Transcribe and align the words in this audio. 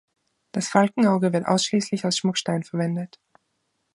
Das 0.51 0.67
Falkenauge 0.67 1.31
wird 1.31 1.45
ausschließlich 1.45 2.05
als 2.05 2.17
Schmuckstein 2.17 2.63
verwendet. 2.63 3.19